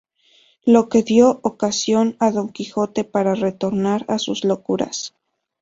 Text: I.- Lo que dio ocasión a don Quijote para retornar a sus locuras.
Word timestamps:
I.- 0.65 0.71
Lo 0.71 0.89
que 0.89 1.03
dio 1.03 1.39
ocasión 1.43 2.15
a 2.19 2.31
don 2.31 2.49
Quijote 2.51 3.03
para 3.03 3.35
retornar 3.35 4.03
a 4.07 4.17
sus 4.17 4.43
locuras. 4.43 5.13